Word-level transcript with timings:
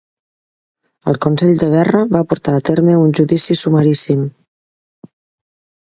El 1.11 1.19
Consell 1.25 1.59
de 1.65 1.69
Guerra 1.75 2.01
va 2.17 2.23
portar 2.33 2.57
a 2.61 2.65
terme 2.73 2.99
un 3.05 3.17
judici 3.21 3.61
sumaríssim. 3.63 4.29